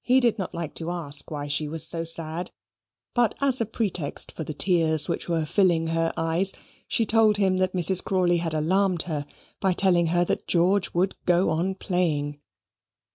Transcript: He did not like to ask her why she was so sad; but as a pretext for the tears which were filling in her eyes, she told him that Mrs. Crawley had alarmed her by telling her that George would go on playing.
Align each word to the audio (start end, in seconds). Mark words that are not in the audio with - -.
He 0.00 0.20
did 0.20 0.38
not 0.38 0.54
like 0.54 0.74
to 0.76 0.90
ask 0.90 1.28
her 1.28 1.34
why 1.34 1.48
she 1.48 1.68
was 1.68 1.86
so 1.86 2.02
sad; 2.02 2.50
but 3.12 3.34
as 3.42 3.60
a 3.60 3.66
pretext 3.66 4.32
for 4.32 4.42
the 4.42 4.54
tears 4.54 5.06
which 5.06 5.28
were 5.28 5.44
filling 5.44 5.82
in 5.88 5.94
her 5.94 6.14
eyes, 6.16 6.54
she 6.88 7.04
told 7.04 7.36
him 7.36 7.58
that 7.58 7.74
Mrs. 7.74 8.02
Crawley 8.02 8.38
had 8.38 8.54
alarmed 8.54 9.02
her 9.02 9.26
by 9.60 9.74
telling 9.74 10.06
her 10.06 10.24
that 10.24 10.46
George 10.46 10.94
would 10.94 11.14
go 11.26 11.50
on 11.50 11.74
playing. 11.74 12.40